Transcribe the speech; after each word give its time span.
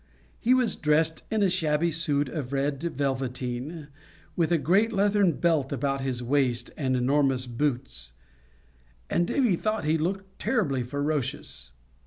He 0.39 0.55
was 0.55 0.75
dressed 0.75 1.21
in 1.29 1.43
a 1.43 1.49
shabby 1.51 1.91
suit 1.91 2.27
of 2.27 2.53
red 2.53 2.81
velveteen, 2.81 3.87
with 4.35 4.51
a 4.51 4.57
great 4.57 4.91
leathern 4.91 5.33
belt 5.33 5.71
about 5.71 6.01
his 6.01 6.23
waist 6.23 6.71
and 6.75 6.95
enormous 6.95 7.45
boots, 7.45 8.11
and 9.11 9.27
Davy 9.27 9.55
thought 9.55 9.85
he 9.85 9.99
looked 9.99 10.39
terribly 10.39 10.81
ferocious. 10.81 11.73